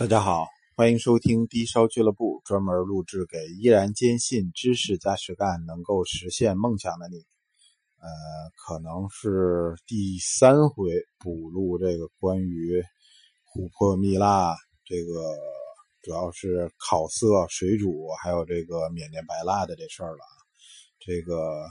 [0.00, 7.18] 大家好，欢迎收听低烧俱乐部，专门录制给依然坚信知识加实干能够实现梦想的你。
[7.98, 8.08] 呃，
[8.56, 12.82] 可能是第三回补录这个关于
[13.52, 14.56] 琥珀蜜蜡，
[14.86, 15.36] 这个
[16.00, 20.24] 主要是烤色、水煮，还有这个缅甸白蜡的这事儿了。
[20.98, 21.68] 这个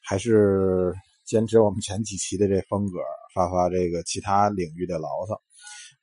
[0.00, 0.92] 还是
[1.24, 2.98] 坚持我们前几期的这风格，
[3.34, 5.40] 发发这个其他领域的牢骚。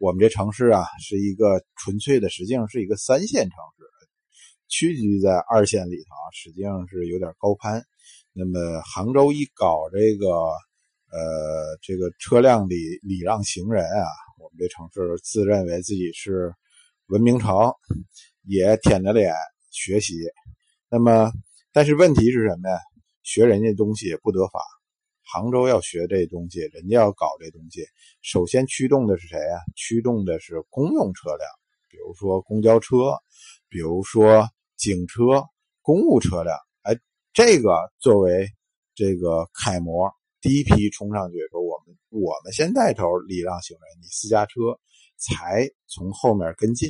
[0.02, 3.84] 我们这城市啊，是一个纯粹的，实际上是一个三线城市，
[4.68, 7.86] 屈居在二线里头啊，实际上是有点高攀。
[8.34, 10.26] 那么杭州一搞这个，
[11.12, 14.08] 呃，这个车辆礼礼让行人啊，
[14.40, 16.52] 我们这城市自认为自己是
[17.06, 17.72] 文明城，
[18.48, 19.36] 也舔着脸
[19.70, 20.16] 学习。
[20.90, 21.31] 那么，
[21.72, 22.76] 但是问题是什么呀？
[23.22, 24.59] 学人家东西也不得法。
[25.34, 27.85] 杭州要学这东西，人家要搞这东西，
[28.22, 29.63] 首先驱动的是谁啊？
[29.77, 31.49] 驱动的是公用车辆，
[31.89, 33.16] 比如说公交车，
[33.70, 35.41] 比如说警车、
[35.81, 36.53] 公务车辆。
[36.81, 37.00] 哎，
[37.31, 38.45] 这个作为
[38.94, 44.59] 这个楷模，第一批冲上去说我们我们先带头礼让行人，你私家车
[45.16, 46.89] 才从后面跟进。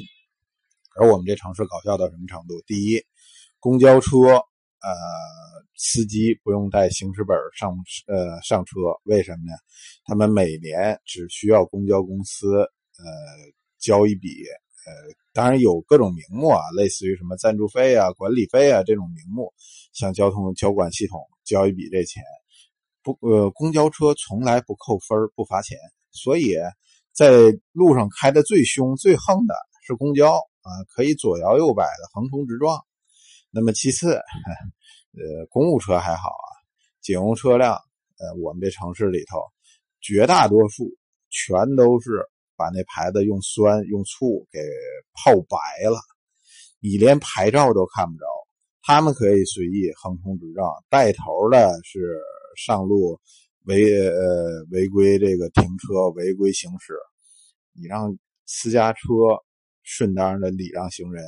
[0.95, 2.59] 而我们这城市搞笑到什么程度？
[2.65, 3.05] 第一，
[3.59, 4.43] 公交车。
[4.81, 4.91] 呃，
[5.75, 7.71] 司机不用带行驶本上
[8.07, 9.53] 呃上车，为什么呢？
[10.05, 13.05] 他们每年只需要公交公司呃
[13.79, 14.29] 交一笔
[14.87, 14.91] 呃，
[15.33, 19.53] 当然有各种名目啊，类似于什么赞助费啊、管理费啊这种名目，
[19.93, 22.23] 向交通交管系统交一笔这钱，
[23.03, 25.77] 不呃公交车从来不扣分不罚钱，
[26.11, 26.55] 所以
[27.13, 29.53] 在路上开的最凶最横的
[29.85, 32.79] 是公交啊，可以左摇右摆的横冲直撞。
[33.53, 36.47] 那么其次，呃，公务车还好啊，
[37.01, 37.73] 警用车辆，
[38.17, 39.39] 呃，我们这城市里头，
[39.99, 40.89] 绝大多数
[41.29, 44.59] 全都是把那牌子用酸用醋给
[45.13, 45.57] 泡白
[45.89, 45.99] 了，
[46.79, 48.25] 你连牌照都看不着，
[48.81, 52.17] 他们可以随意横冲直撞，带头的是
[52.55, 53.19] 上路
[53.65, 56.93] 违呃违规这个停车违规行驶，
[57.73, 58.99] 你让私家车
[59.83, 61.21] 顺当的礼让行人，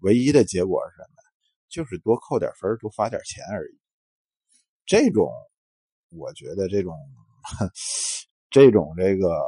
[0.00, 1.21] 唯一的结果是什么？
[1.72, 3.78] 就是多扣点分，多罚点钱而已。
[4.84, 5.32] 这种，
[6.10, 6.94] 我觉得这种，
[8.50, 9.40] 这种这个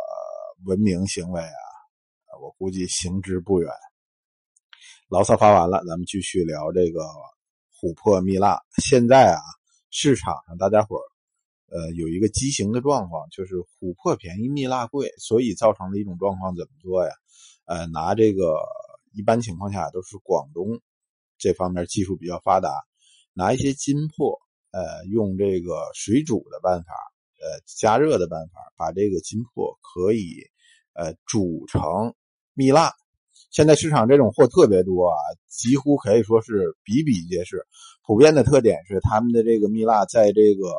[0.65, 1.69] 文明行为啊，
[2.41, 3.71] 我估计行之不远。
[5.09, 7.03] 牢骚发完了，咱们继续聊这个
[7.79, 8.59] 琥珀蜜蜡。
[8.83, 9.41] 现在啊，
[9.91, 10.97] 市场上大家伙
[11.67, 17.13] 呃，有一个畸形的状况，就是琥珀便宜，蜜蜡贵，所以造成了一种状况怎么做呀？
[17.67, 18.57] 呃，拿这个
[19.13, 20.81] 一般情况下都是广东。
[21.45, 22.71] 这方面技术比较发达，
[23.35, 24.41] 拿一些金珀，
[24.71, 26.95] 呃，用这个水煮的办法，
[27.39, 30.41] 呃，加热的办法，把这个金珀可以，
[30.95, 32.15] 呃，煮成
[32.55, 32.95] 蜜蜡。
[33.51, 35.19] 现在市场这种货特别多啊，
[35.49, 37.67] 几乎可以说是比比皆是。
[38.07, 40.73] 普遍的特点是，他们的这个蜜蜡在这个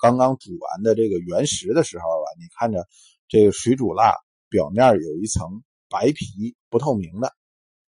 [0.00, 2.88] 刚刚煮完的这个原石的时候啊，你看着
[3.28, 4.14] 这个水煮蜡
[4.48, 7.34] 表面有一层白皮，不透明的。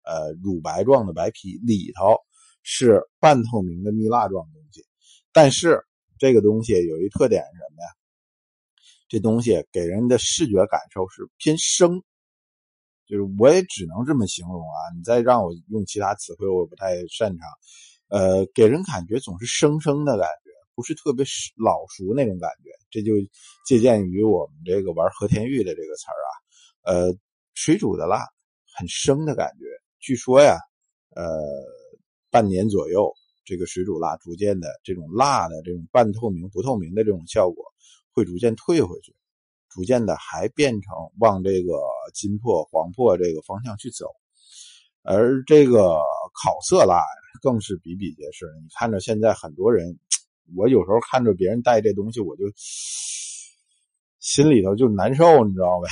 [0.05, 2.17] 呃，乳白状的白皮里头
[2.61, 4.85] 是半透明的蜜蜡状东西，
[5.31, 5.83] 但是
[6.17, 7.89] 这个东西有一特点是什么呀？
[9.09, 12.01] 这东西给人的视觉感受是偏生，
[13.05, 14.79] 就是我也只能这么形容啊。
[14.97, 17.47] 你再让我用其他词汇，我不太擅长。
[18.07, 21.25] 呃，给人感觉总是生生的感觉，不是特别
[21.55, 22.71] 老熟那种感觉。
[22.89, 23.13] 这就
[23.67, 26.29] 借鉴于我们这个玩和田玉的这个词儿啊，
[26.83, 27.17] 呃，
[27.53, 28.25] 水煮的蜡
[28.75, 29.65] 很生的感觉。
[30.03, 30.57] 据说呀，
[31.15, 31.23] 呃，
[32.29, 33.09] 半年左右，
[33.45, 37.63] 这个水煮蜡逐渐的这种蜡的这种半透明、不透明的这种效果
[38.11, 39.15] 会逐渐退回去，
[39.69, 41.79] 逐渐的还变成往这个
[42.13, 44.07] 金珀、黄珀这个方向去走。
[45.03, 45.97] 而这个
[46.33, 47.01] 烤色蜡
[47.41, 48.45] 更是比比皆是。
[48.61, 49.97] 你看着现在很多人，
[50.53, 52.43] 我有时候看着别人带这东西，我就
[54.19, 55.87] 心里头就难受，你知道呗。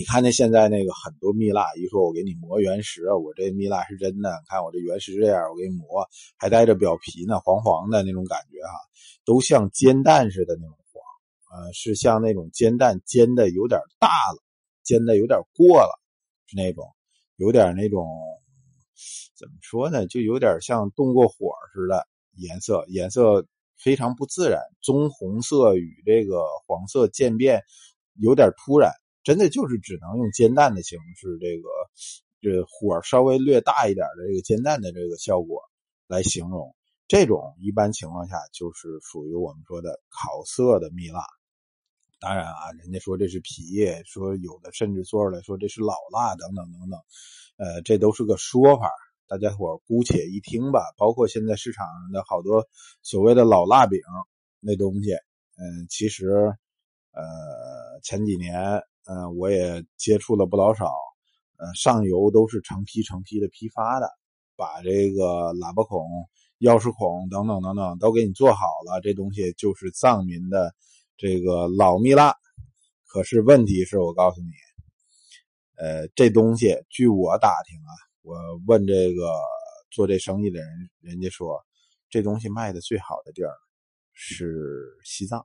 [0.00, 4.42] 你看那现在那个很多蜜蜡，一说我给你磨原石，我这蜜蜡是真的。
[4.48, 6.08] 看我这原石这样，我给你磨，
[6.38, 8.72] 还带着表皮呢，黄黄的那种感觉哈，
[9.26, 14.42] 都像煎蛋似的那种黄，呃，是像那种煎蛋煎的有点大了，
[14.82, 16.00] 煎的有点过了，
[16.46, 16.86] 是那种
[17.36, 18.08] 有点那种
[19.36, 23.46] 怎么说呢，就有点像动过火似的颜色，颜色
[23.76, 27.62] 非常不自然，棕红色与这个黄色渐变，
[28.14, 28.90] 有点突然。
[29.22, 31.68] 真的就是只能用煎蛋的形式，这个
[32.40, 35.62] 这火稍微略大一点的这个煎蛋的这个效果
[36.06, 36.74] 来形容。
[37.06, 41.24] 这种一般情况下就是属于我们说的烤色的蜜蜡。
[42.20, 47.00] 当然啊，人家说这是皮，说有的甚至做出来说这是老蜡等等等等，
[47.56, 48.90] 呃，这都是个说法，
[49.26, 50.80] 大家伙姑且一听吧。
[50.98, 52.68] 包括现在市场上的好多
[53.02, 54.00] 所谓的老蜡饼
[54.60, 55.14] 那东西，
[55.56, 56.28] 嗯，其实，
[57.12, 60.86] 呃，前几年，嗯，我也接触了不老少，
[61.56, 64.08] 呃，上游都是成批成批的批发的，
[64.54, 66.06] 把这个喇叭孔、
[66.60, 70.72] 钥匙孔等等等等都给你做好了，这东西就是藏民的。
[71.16, 72.34] 这个老蜜蜡，
[73.04, 74.52] 可是问题是我告诉你，
[75.76, 77.92] 呃，这东西据我打听啊，
[78.22, 79.34] 我问这个
[79.90, 80.68] 做这生意的人，
[81.02, 81.62] 人家说
[82.08, 83.52] 这东西卖的最好的地儿
[84.14, 85.44] 是西藏，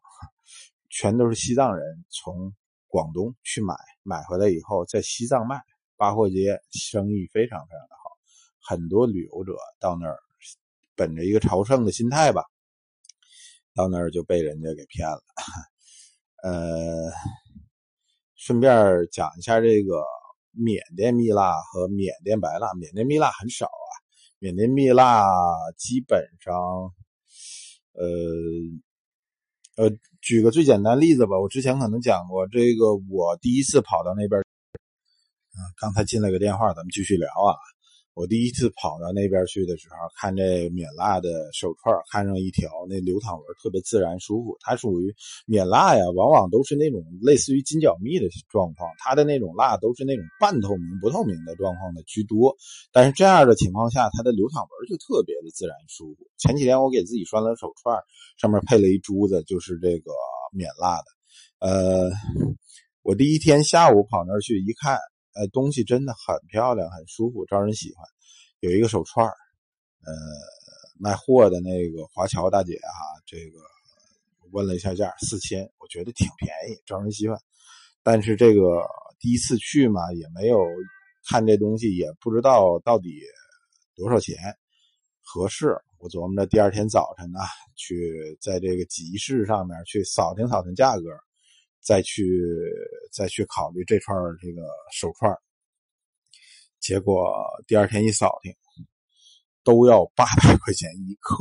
[0.89, 2.53] 全都是西藏人从
[2.95, 5.61] 广东去买，买回来以后在西藏卖，
[5.97, 8.09] 八廓街生意非常非常的好，
[8.61, 10.17] 很多旅游者到那儿，
[10.95, 12.41] 本着一个朝圣的心态吧。
[13.73, 15.21] 到那儿就被人家给骗了，
[16.43, 17.11] 呃，
[18.35, 18.71] 顺便
[19.11, 20.01] 讲一下这个
[20.51, 22.71] 缅甸蜜蜡和缅甸白蜡。
[22.75, 23.91] 缅甸蜜蜡很少啊，
[24.39, 25.25] 缅甸蜜蜡
[25.75, 26.55] 基本上，
[27.91, 28.07] 呃，
[29.75, 29.89] 呃，
[30.21, 37.74] 举个最简单例子吧，我之前可能讲过，这个我第一次跑到那边，啊，刚才进来个电话，咱们继续聊啊。
[38.15, 44.55] 我第一次跑到那边去的时候，看这缅蜡的手串，看上一条那流淌纹特别自然舒服。
[44.61, 45.13] 它属于
[45.45, 52.55] 缅蜡呀，往往都是那种类似于金角蜜的状况，它的那种蜡都是那种半透明、不透明的状况的居多。
[52.93, 56.25] 但是这样的情况下，它的流淌纹就特别的自然舒服。
[56.37, 57.99] 前几天我给自己拴了手串，
[58.37, 60.13] 上面配了一珠子，就是这个
[60.53, 61.05] 缅蜡的。
[61.59, 62.09] 呃，
[63.03, 64.97] 我第一天下午跑那儿去一看。
[65.35, 68.05] 哎，东西真的很漂亮，很舒服，招人喜欢。
[68.61, 70.13] 有一个手串呃，
[70.97, 73.59] 卖货的那个华侨大姐哈，这个
[74.51, 77.37] 问了一下价，四千，我觉得挺便宜，招人喜欢。
[78.01, 78.81] 但是这个
[79.19, 80.65] 第一次去嘛，也没有
[81.29, 83.21] 看这东西，也不知道到底
[83.93, 84.37] 多少钱
[85.21, 85.77] 合适。
[85.97, 87.39] 我琢磨着第二天早晨呢，
[87.75, 91.03] 去在这个集市上面去扫听扫听价格。
[91.85, 92.25] 再去
[93.13, 95.31] 再去考虑这串这个手串
[96.79, 97.31] 结果
[97.67, 98.51] 第二天一扫听，
[99.63, 101.35] 都要八百块钱一克。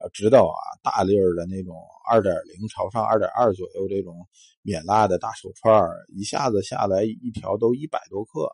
[0.00, 1.76] 要知道啊，大粒儿的那种
[2.10, 4.26] 二点零朝上二点二左右这种
[4.62, 8.50] 免蜡的大手串一下子下来一条都一百多克，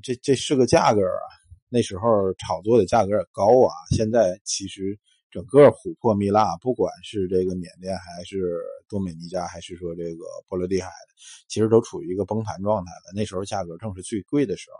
[0.00, 1.26] 这这是个价格啊。
[1.68, 4.96] 那时候炒作的价格也高啊，现在其实。
[5.36, 11.14] 整个琥珀蜜蜡，不管是这个缅甸还是多美尼加，还是说这个波罗的海的，
[11.46, 13.12] 其实都处于一个崩盘状态了。
[13.14, 14.78] 那时候价格正是最贵的时候，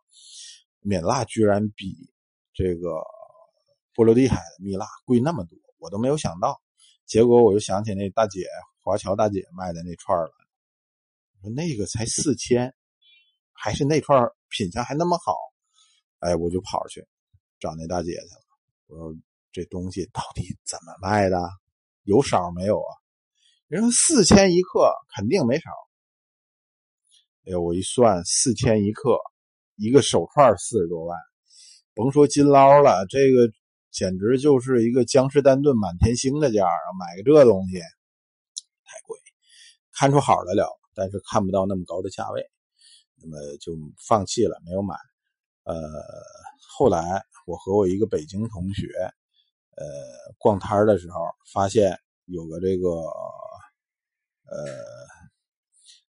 [0.80, 1.94] 缅蜡居然比
[2.54, 3.02] 这个
[3.94, 6.58] 波罗的海的蜜蜡贵那么多，我都没有想到。
[7.04, 8.46] 结果我就想起那大姐
[8.80, 10.32] 华侨大姐卖的那串了，
[11.42, 12.74] 说那个才四千，
[13.52, 15.36] 还是那串品相还那么好，
[16.20, 17.06] 哎，我就跑去
[17.60, 18.40] 找那大姐去了，
[18.86, 19.14] 我说。
[19.56, 21.38] 这东西到底怎么卖的？
[22.02, 22.92] 有少没有啊？
[23.68, 25.70] 人说四千一克，肯定没少。
[27.46, 29.16] 哎呦，我一算，四千一克，
[29.76, 31.18] 一个手串四十多万，
[31.94, 33.50] 甭说金捞了，这个
[33.90, 36.86] 简直就是一个江诗丹顿满天星的价啊！
[37.00, 39.18] 买个这东西太贵，
[39.94, 42.46] 看出好来了，但是看不到那么高的价位，
[43.22, 43.72] 那么就
[44.06, 44.94] 放弃了，没有买。
[45.62, 45.74] 呃，
[46.76, 48.86] 后来我和我一个北京同学。
[49.76, 51.20] 呃，逛摊的时候
[51.52, 52.88] 发现有个这个，
[54.48, 54.66] 呃，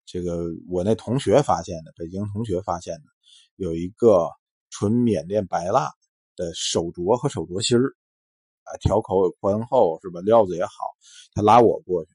[0.05, 3.03] 这个我那同学发现的，北京同学发现的，
[3.55, 4.29] 有一个
[4.69, 5.91] 纯缅甸白蜡
[6.35, 7.93] 的手镯和手镯芯儿，
[8.63, 10.21] 啊，条口也宽厚，是吧？
[10.21, 10.71] 料子也好。
[11.33, 12.11] 他拉我过去，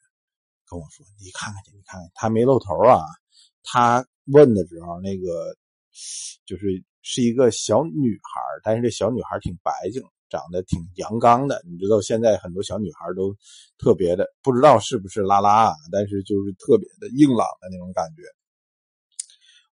[0.69, 3.03] 跟我说：“你看看去，你看看。”他没露头啊。
[3.63, 5.55] 他问的时候，那个
[6.47, 10.03] 就是是一个小女孩，但是这小女孩挺白净。
[10.31, 13.37] 长得挺阳刚的，你知道现在很多小女孩都
[13.77, 18.23] 特别的，不知道是不是拉拉啊，但是就是特别的硬朗的那种感觉。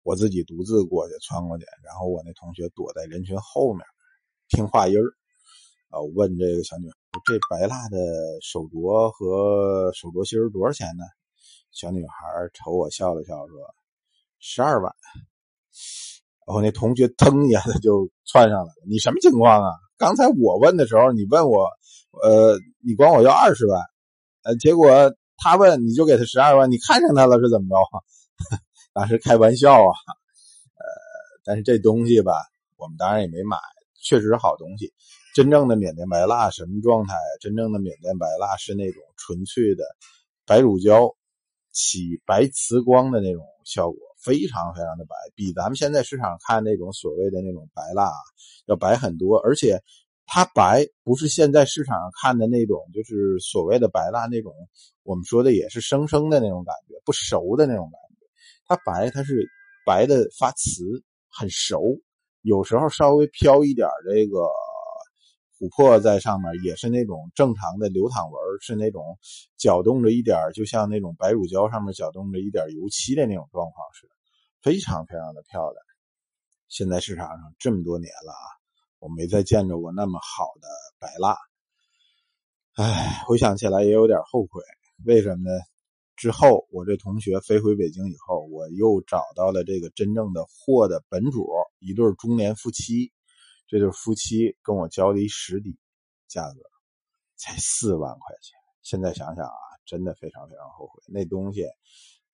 [0.04, 3.86] 我自己独自过去穿过去，然后我那同学躲在人群后面
[4.50, 5.08] 听话音儿
[5.90, 6.96] 啊，问这个小女孩
[7.26, 7.98] ：“这白蜡的
[8.42, 11.04] 手镯和手镯芯多少钱呢？”
[11.72, 12.16] 小女孩
[12.54, 13.56] 瞅我笑了笑说
[14.40, 14.92] ：“十二万。
[16.48, 21.68] ”然后那同学腾一下子就窜上来了：“你什么情况啊？”刚才我问的时候，你问我，
[22.24, 23.82] 呃，你管我要二十万，
[24.44, 27.76] 呃，结果他问你就给他十二万，你看上他了是怎么着？
[28.94, 29.92] 当时开玩笑啊，
[30.78, 30.86] 呃，
[31.44, 32.34] 但是这东西吧，
[32.78, 33.58] 我们当然也没买，
[34.04, 34.94] 确实是好东西。
[35.36, 37.16] 真正的缅甸白蜡什么状态？
[37.40, 39.84] 真正的缅甸白蜡是那种纯粹的
[40.46, 41.16] 白乳胶
[41.72, 48.12] 起白瓷光的那种效果，非常非常的白，比咱们现在市场看那种所谓的那种白蜡
[48.66, 49.38] 要白很多。
[49.38, 49.82] 而且
[50.26, 54.54] 它白不是现在市场上看的那种，就是所谓的白蜡那种，
[55.04, 58.28] 我们说的也是生生的那种感觉，不熟的那种感觉。
[58.68, 59.48] 它白，它是
[59.86, 60.84] 白的发瓷，
[61.30, 61.98] 很熟，
[62.42, 64.50] 有时候稍微飘一点这个。
[65.60, 69.18] 琥珀在上面也是那种正常的流淌纹，是那种
[69.58, 74.14] 搅动着一点，就像那种白乳胶上面搅动着一点油漆的那种状况似的，
[74.68, 75.82] 非常非常的漂亮。
[76.68, 78.46] 现在市场上这么多年了啊，
[79.00, 80.68] 我没再见着过那么好的
[81.00, 81.38] 白蜡。
[82.74, 84.62] 哎，回想起来也有点后悔，
[85.06, 85.58] 为什么呢？
[86.18, 91.48] 之后我这同学飞回北京以后，我又找到了这个真正的货的本主，
[91.80, 93.14] 一对中年夫妻。
[93.68, 95.80] 这对夫妻跟我交了一实底，
[96.28, 96.60] 价格
[97.38, 98.60] 才四万块钱。
[98.82, 101.02] 现在想想啊，真的非常非常后悔。
[101.08, 101.64] 那东西，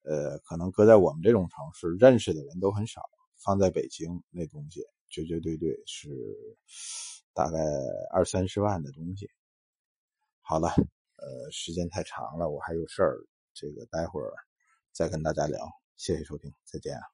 [0.04, 3.02] 呃，可能搁在我们这种城市认识的人都很少，
[3.38, 6.10] 放在北京那东西绝绝对对是
[7.34, 7.58] 大概
[8.12, 9.30] 二三十万的东西。
[10.42, 10.70] 好了，
[11.16, 14.34] 呃，时间太长了，我还有事儿，这个待会儿
[14.92, 15.60] 再跟大家聊。
[15.96, 17.13] 谢谢收听，再见啊。